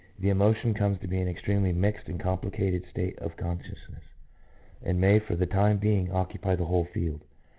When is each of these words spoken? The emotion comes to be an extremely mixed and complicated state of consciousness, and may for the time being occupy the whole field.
The 0.17 0.29
emotion 0.31 0.73
comes 0.73 0.97
to 1.01 1.07
be 1.07 1.19
an 1.21 1.27
extremely 1.27 1.71
mixed 1.73 2.07
and 2.07 2.19
complicated 2.19 2.87
state 2.89 3.19
of 3.19 3.37
consciousness, 3.37 4.01
and 4.81 4.99
may 4.99 5.19
for 5.19 5.35
the 5.35 5.45
time 5.45 5.77
being 5.77 6.11
occupy 6.11 6.55
the 6.55 6.65
whole 6.65 6.85
field. 6.85 7.21